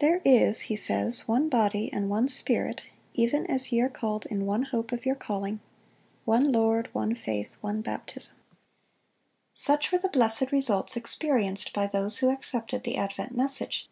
"There 0.00 0.20
is," 0.24 0.62
he 0.62 0.74
says, 0.74 1.28
"one 1.28 1.48
body, 1.48 1.88
and 1.92 2.10
one 2.10 2.26
Spirit, 2.26 2.86
even 3.14 3.46
as 3.46 3.70
ye 3.70 3.80
are 3.80 3.88
called 3.88 4.26
in 4.26 4.44
one 4.44 4.64
hope 4.64 4.90
of 4.90 5.06
your 5.06 5.14
calling; 5.14 5.60
one 6.24 6.50
Lord, 6.50 6.92
one 6.92 7.14
faith, 7.14 7.58
one 7.60 7.80
baptism."(622) 7.80 8.38
Such 9.54 9.92
were 9.92 9.98
the 9.98 10.08
blessed 10.08 10.50
results 10.50 10.96
experienced 10.96 11.72
by 11.72 11.86
those 11.86 12.18
who 12.18 12.28
accepted 12.28 12.82
the 12.82 12.96
advent 12.96 13.36
message. 13.36 13.88